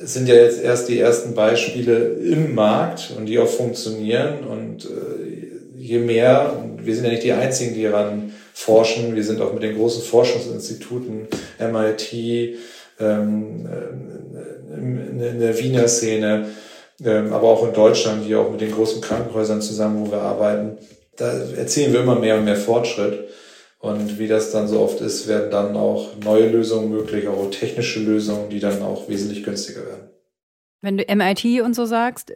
[0.00, 4.84] es sind ja jetzt erst die ersten Beispiele im Markt und die auch funktionieren und
[4.84, 5.42] äh,
[5.76, 9.62] je mehr, wir sind ja nicht die einzigen, die daran forschen, wir sind auch mit
[9.62, 11.26] den großen Forschungsinstituten,
[11.58, 12.58] MIT,
[13.02, 16.46] ähm, äh, in der Wiener Szene,
[17.04, 20.78] ähm, aber auch in Deutschland, hier auch mit den großen Krankenhäusern zusammen, wo wir arbeiten.
[21.16, 23.28] Da erzielen wir immer mehr und mehr Fortschritt.
[23.78, 27.98] Und wie das dann so oft ist, werden dann auch neue Lösungen möglich, auch technische
[27.98, 30.08] Lösungen, die dann auch wesentlich günstiger werden.
[30.82, 32.32] Wenn du MIT und so sagst,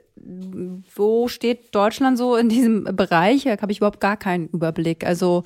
[0.95, 3.45] wo steht Deutschland so in diesem Bereich?
[3.45, 5.07] Da habe ich überhaupt gar keinen Überblick.
[5.07, 5.45] Also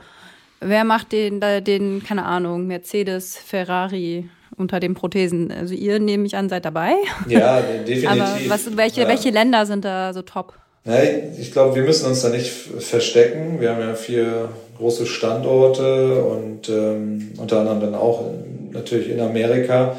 [0.60, 4.28] wer macht den, den, keine Ahnung, Mercedes, Ferrari,
[4.60, 5.50] unter den Prothesen.
[5.50, 6.92] Also ihr nehme ich an, seid dabei.
[7.26, 8.08] Ja, definitiv.
[8.08, 9.08] Aber was, welche, ja.
[9.08, 10.54] welche Länder sind da so top?
[10.84, 13.60] Nein, ich glaube, wir müssen uns da nicht verstecken.
[13.60, 18.24] Wir haben ja vier große Standorte und ähm, unter anderem dann auch
[18.70, 19.96] natürlich in Amerika.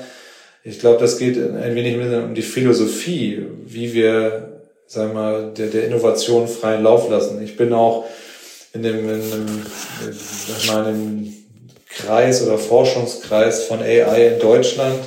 [0.64, 5.68] Ich glaube, das geht ein wenig um die Philosophie, wie wir, sagen wir mal, der,
[5.68, 7.42] der Innovation freien Lauf lassen.
[7.44, 8.06] Ich bin auch
[8.74, 9.66] in dem, in dem,
[10.12, 11.41] sag mal, in dem
[12.06, 15.00] Kreis oder Forschungskreis von AI in Deutschland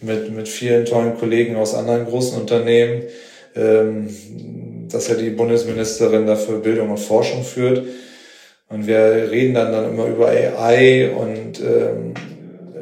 [0.00, 3.02] mit, mit vielen tollen Kollegen aus anderen großen Unternehmen,
[3.56, 4.08] ähm,
[4.90, 7.84] dass ja die Bundesministerin dafür Bildung und Forschung führt.
[8.68, 12.14] Und wir reden dann, dann immer über AI und ähm,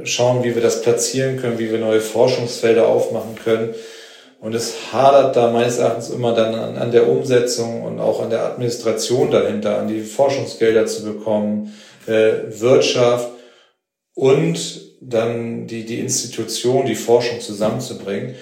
[0.05, 3.75] schauen, wie wir das platzieren können, wie wir neue Forschungsfelder aufmachen können.
[4.41, 8.31] Und es hadert da meines Erachtens immer dann an, an, der Umsetzung und auch an
[8.31, 11.73] der Administration dahinter, an die Forschungsgelder zu bekommen,
[12.07, 13.31] äh, Wirtschaft
[14.15, 18.35] und dann die, die Institution, die Forschung zusammenzubringen.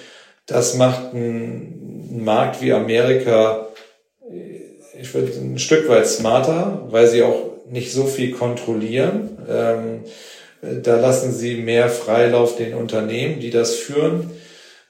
[0.45, 3.67] Das macht einen Markt wie Amerika,
[4.99, 9.37] ich würde ein Stück weit smarter, weil sie auch nicht so viel kontrollieren.
[9.49, 14.29] Ähm, da lassen sie mehr Freilauf den Unternehmen, die das führen.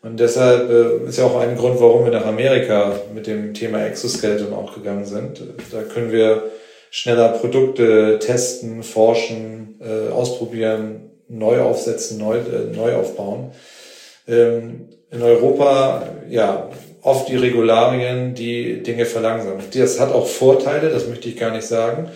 [0.02, 3.86] Und deshalb äh, ist ja auch ein Grund, warum wir nach Amerika mit dem Thema
[3.86, 5.42] Exoskeleton auch gegangen sind.
[5.72, 6.52] Da können wir
[6.92, 13.52] schneller Produkte testen, forschen, äh, ausprobieren, neu aufsetzen, neu, äh, neu aufbauen.
[14.28, 16.70] Ähm, in Europa, ja,
[17.02, 19.64] oft die Regularien, die Dinge verlangsamen.
[19.74, 22.10] Das hat auch Vorteile, das möchte ich gar nicht sagen.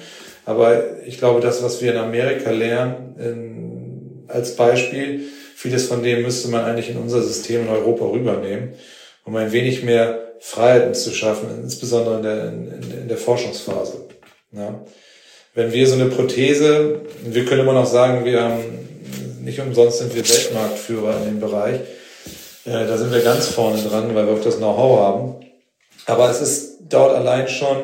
[0.46, 5.22] Aber ich glaube, das, was wir in Amerika lernen, in, als Beispiel,
[5.56, 8.74] vieles von dem müsste man eigentlich in unser System in Europa rübernehmen,
[9.24, 14.05] um ein wenig mehr Freiheiten zu schaffen, insbesondere in der, in, in der Forschungsphase.
[14.52, 14.86] Ja.
[15.54, 18.64] Wenn wir so eine Prothese, wir können immer noch sagen, wir haben,
[19.44, 21.80] nicht umsonst sind wir Weltmarktführer in dem Bereich,
[22.66, 25.36] äh, da sind wir ganz vorne dran, weil wir auch das Know-how haben.
[26.06, 27.78] Aber es ist, dauert allein schon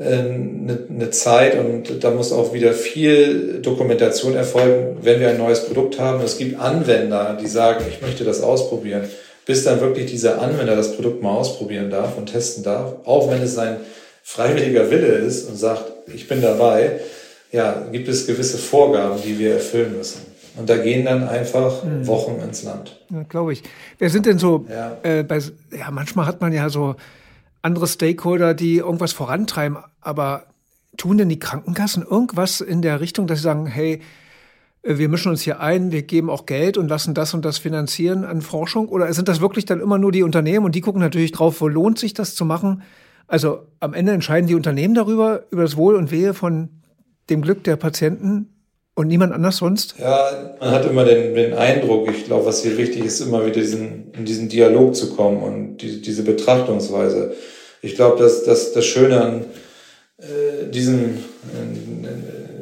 [0.00, 5.66] eine, eine Zeit und da muss auch wieder viel Dokumentation erfolgen, wenn wir ein neues
[5.66, 6.22] Produkt haben.
[6.22, 9.04] Es gibt Anwender, die sagen, ich möchte das ausprobieren,
[9.44, 13.42] bis dann wirklich dieser Anwender das Produkt mal ausprobieren darf und testen darf, auch wenn
[13.42, 13.76] es sein
[14.22, 17.00] freiwilliger Wille ist und sagt, ich bin dabei,
[17.52, 20.20] ja, gibt es gewisse Vorgaben, die wir erfüllen müssen.
[20.56, 22.06] Und da gehen dann einfach mhm.
[22.06, 23.00] Wochen ins Land.
[23.10, 23.62] Ja, glaube ich.
[23.98, 24.98] Wer sind denn so, ja.
[25.02, 25.38] Äh, bei,
[25.76, 26.96] ja, manchmal hat man ja so
[27.62, 29.78] andere Stakeholder, die irgendwas vorantreiben.
[30.00, 30.44] Aber
[30.96, 34.00] tun denn die Krankenkassen irgendwas in der Richtung, dass sie sagen, hey,
[34.82, 37.58] äh, wir mischen uns hier ein, wir geben auch Geld und lassen das und das
[37.58, 38.88] finanzieren an Forschung?
[38.88, 41.68] Oder sind das wirklich dann immer nur die Unternehmen und die gucken natürlich drauf, wo
[41.68, 42.82] lohnt sich das zu machen?
[43.30, 46.68] Also am Ende entscheiden die Unternehmen darüber, über das Wohl und Wehe von
[47.30, 48.48] dem Glück der Patienten
[48.96, 49.94] und niemand anders sonst?
[50.00, 53.60] Ja, man hat immer den, den Eindruck, ich glaube, was hier wichtig ist, immer wieder
[53.60, 57.32] diesen, in diesen Dialog zu kommen und die, diese Betrachtungsweise.
[57.82, 59.44] Ich glaube, dass, dass das Schöne an
[60.18, 61.18] äh, diesem,
[61.54, 62.04] in,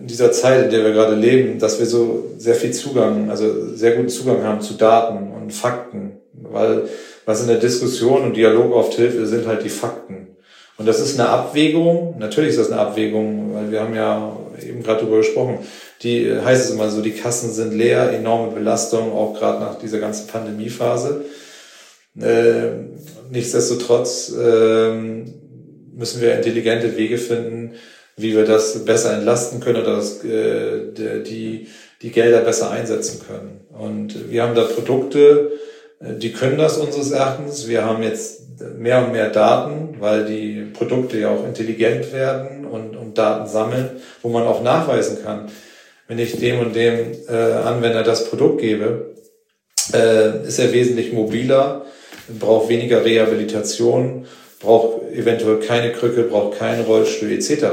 [0.02, 3.74] in dieser Zeit, in der wir gerade leben, dass wir so sehr viel Zugang, also
[3.74, 6.90] sehr guten Zugang haben zu Daten und Fakten, weil
[7.24, 10.27] was in der Diskussion und Dialog oft hilft, sind halt die Fakten.
[10.78, 14.82] Und das ist eine Abwägung, natürlich ist das eine Abwägung, weil wir haben ja eben
[14.82, 15.58] gerade darüber gesprochen,
[16.02, 19.98] die heißt es immer so, die Kassen sind leer, enorme Belastung, auch gerade nach dieser
[19.98, 21.24] ganzen Pandemiephase.
[22.20, 22.70] Äh,
[23.30, 24.92] nichtsdestotrotz äh,
[25.96, 27.74] müssen wir intelligente Wege finden,
[28.16, 30.92] wie wir das besser entlasten können oder das, äh,
[31.24, 31.66] die,
[32.02, 33.60] die Gelder besser einsetzen können.
[33.76, 35.52] Und wir haben da Produkte,
[36.00, 37.68] die können das unseres Erachtens.
[37.68, 38.42] Wir haben jetzt
[38.78, 43.90] mehr und mehr Daten, weil die Produkte ja auch intelligent werden und, und Daten sammeln,
[44.22, 45.50] wo man auch nachweisen kann,
[46.06, 49.14] wenn ich dem und dem äh, Anwender das Produkt gebe,
[49.92, 51.84] äh, ist er wesentlich mobiler,
[52.38, 54.26] braucht weniger Rehabilitation,
[54.60, 57.64] braucht eventuell keine Krücke, braucht keinen Rollstuhl etc.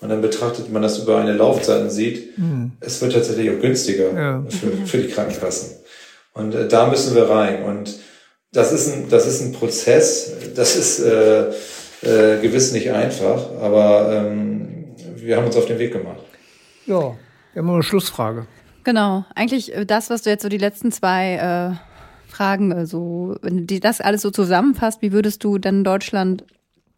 [0.00, 2.72] Und dann betrachtet man das über eine Laufzeit und sieht, mhm.
[2.80, 4.44] es wird tatsächlich auch günstiger ja.
[4.48, 5.79] für, für die Krankenkassen.
[6.40, 7.62] Und äh, da müssen wir rein.
[7.64, 7.98] Und
[8.52, 11.50] das ist ein, das ist ein Prozess, das ist äh,
[12.02, 16.24] äh, gewiss nicht einfach, aber ähm, wir haben uns auf den Weg gemacht.
[16.86, 17.14] Ja,
[17.52, 18.46] wir haben noch eine Schlussfrage.
[18.84, 23.66] Genau, eigentlich äh, das, was du jetzt so die letzten zwei äh, Fragen, also wenn
[23.66, 26.44] du das alles so zusammenfasst, wie würdest du denn Deutschland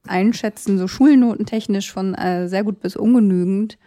[0.06, 3.78] einschätzen, so schulnotentechnisch von äh, sehr gut bis ungenügend?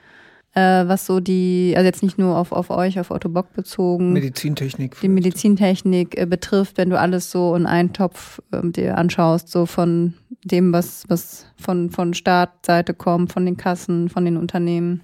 [0.55, 4.13] Äh, was so die, also jetzt nicht nur auf, auf euch, auf Otto Bock bezogen.
[4.13, 4.95] Medizintechnik.
[5.01, 9.65] Die Medizintechnik äh, betrifft, wenn du alles so in einen Topf äh, dir anschaust, so
[9.65, 10.13] von
[10.43, 15.03] dem, was, was von, von Startseite kommt, von den Kassen, von den Unternehmen.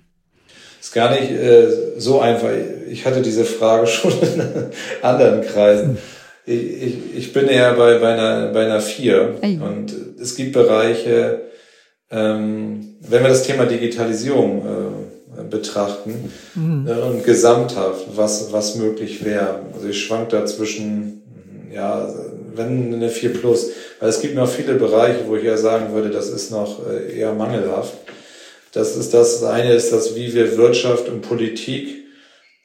[0.79, 2.49] Ist gar nicht äh, so einfach.
[2.89, 4.41] Ich hatte diese Frage schon in
[5.01, 5.97] anderen Kreisen.
[6.45, 9.35] Ich, ich, ich bin eher bei, bei, einer, bei einer vier.
[9.41, 9.59] Hey.
[9.61, 11.41] Und es gibt Bereiche,
[12.09, 15.00] ähm, wenn wir das Thema Digitalisierung äh,
[15.49, 16.87] betrachten mhm.
[16.87, 19.61] äh, und gesamthaft, was, was möglich wäre.
[19.73, 21.21] Also ich schwank da zwischen,
[21.73, 22.13] ja,
[22.53, 26.09] wenn eine 4 plus, weil es gibt noch viele Bereiche, wo ich ja sagen würde,
[26.09, 27.93] das ist noch äh, eher mangelhaft.
[28.73, 32.05] Das ist das, das eine ist das, wie wir Wirtschaft und Politik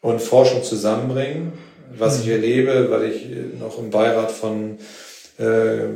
[0.00, 1.52] und Forschung zusammenbringen.
[1.96, 2.22] Was mhm.
[2.22, 3.26] ich erlebe, weil ich
[3.60, 4.78] noch im Beirat von
[5.38, 5.86] äh,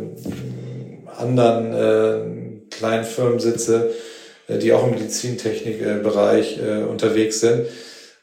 [1.16, 3.90] anderen äh, kleinen Firmen sitze,
[4.58, 7.66] die auch im Medizintechnikbereich äh, unterwegs sind,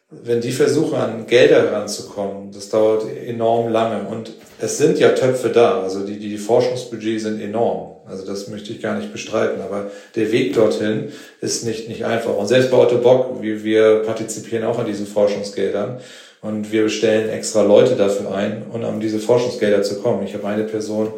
[0.09, 4.07] wenn die versuchen, an Gelder heranzukommen, das dauert enorm lange.
[4.07, 7.97] Und es sind ja Töpfe da, also die, die, die Forschungsbudgets sind enorm.
[8.05, 9.61] Also das möchte ich gar nicht bestreiten.
[9.61, 11.11] Aber der Weg dorthin
[11.41, 12.37] ist nicht, nicht einfach.
[12.37, 15.99] Und selbst bei Otto Bock, wir, wir partizipieren auch an diesen Forschungsgeldern.
[16.41, 20.25] Und wir stellen extra Leute dafür ein, um an diese Forschungsgelder zu kommen.
[20.25, 21.11] Ich habe eine Person,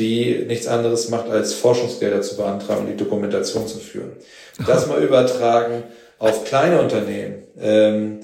[0.00, 4.12] die nichts anderes macht, als Forschungsgelder zu beantragen und die Dokumentation zu führen.
[4.66, 5.84] Das mal übertragen
[6.18, 8.20] auf kleine Unternehmen ähm,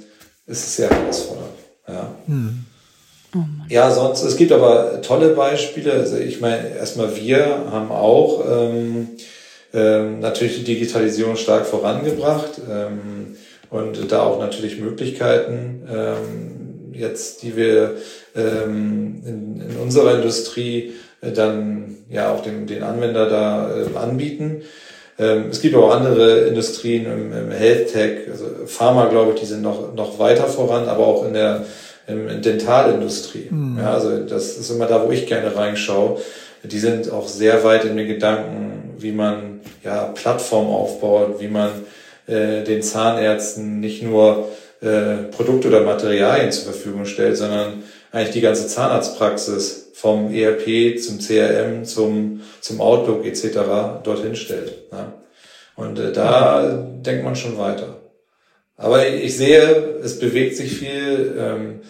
[0.47, 1.59] ist es sehr herausfordernd.
[1.87, 2.15] Ja.
[2.27, 2.65] Hm.
[3.35, 5.93] Oh ja, sonst, es gibt aber tolle Beispiele.
[5.93, 9.09] Also ich meine, erstmal wir haben auch ähm,
[9.75, 13.37] ähm, natürlich die Digitalisierung stark vorangebracht ähm,
[13.71, 17.97] und da auch natürlich Möglichkeiten ähm, jetzt, die wir
[18.35, 20.93] ähm, in, in unserer Industrie
[21.33, 24.63] dann ja auch den, den Anwender da äh, anbieten.
[25.19, 29.47] Ähm, es gibt auch andere Industrien im, im Health Tech, also Pharma, glaube ich, die
[29.47, 31.65] sind noch, noch weiter voran, aber auch in der
[32.07, 33.49] in Dentalindustrie.
[33.51, 33.79] Mhm.
[33.79, 36.21] Ja, also das ist immer da, wo ich gerne reinschaue.
[36.63, 41.71] Die sind auch sehr weit in den Gedanken, wie man ja Plattform aufbaut, wie man
[42.27, 44.49] äh, den Zahnärzten nicht nur
[44.81, 51.21] äh, Produkte oder Materialien zur Verfügung stellt, sondern eigentlich die ganze Zahnarztpraxis vom ERP zum
[51.21, 54.03] CRM zum, zum Outlook etc.
[54.05, 54.75] dorthin stellt.
[54.93, 55.15] Ja.
[55.75, 57.97] Und äh, da denkt man schon weiter.
[58.77, 61.35] Aber ich sehe, es bewegt sich viel.
[61.39, 61.81] Ähm,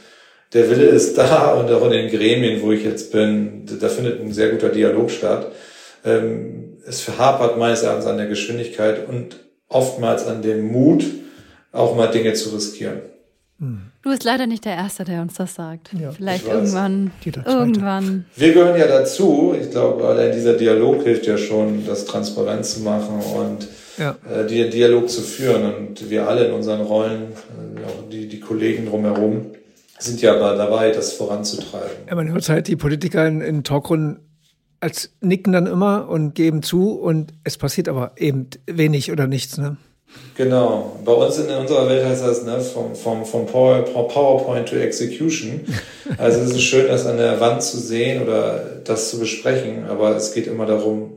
[0.52, 4.20] der Wille ist da und auch in den Gremien, wo ich jetzt bin, da findet
[4.20, 5.50] ein sehr guter Dialog statt.
[6.04, 11.04] Ähm, es verhapert meines Erachtens an der Geschwindigkeit und oftmals an dem Mut,
[11.72, 13.00] auch mal Dinge zu riskieren.
[13.58, 15.90] Du bist leider nicht der Erste, der uns das sagt.
[15.98, 17.10] Ja, Vielleicht irgendwann.
[17.24, 18.26] Irgendwann.
[18.36, 19.54] Wir gehören ja dazu.
[19.58, 23.66] Ich glaube, allein dieser Dialog hilft ja schon, das transparent zu machen und
[23.96, 24.16] ja.
[24.30, 25.72] äh, den Dialog zu führen.
[25.74, 29.46] Und wir alle in unseren Rollen, äh, auch die, die Kollegen drumherum,
[29.98, 31.96] sind ja aber dabei, das voranzutreiben.
[32.08, 34.20] Ja, man hört halt die Politiker in, in Talkrunden
[34.80, 39.56] als nicken dann immer und geben zu und es passiert aber eben wenig oder nichts.
[39.56, 39.78] Ne?
[40.36, 40.98] Genau.
[41.04, 45.60] Bei uns in unserer Welt heißt das ne, vom, vom, vom PowerPoint to Execution.
[46.18, 50.14] Also es ist schön, das an der Wand zu sehen oder das zu besprechen, aber
[50.14, 51.14] es geht immer darum,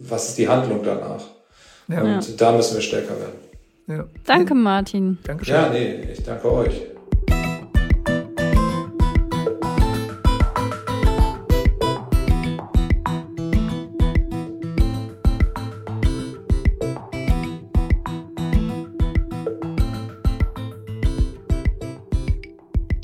[0.00, 1.22] was ist die Handlung danach.
[1.86, 2.02] Ja.
[2.02, 2.34] Und ja.
[2.36, 3.42] da müssen wir stärker werden.
[3.86, 4.04] Ja.
[4.26, 5.18] Danke, Martin.
[5.22, 5.54] Dankeschön.
[5.54, 6.91] Ja, nee, ich danke euch.